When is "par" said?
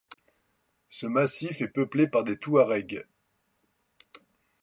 2.07-2.23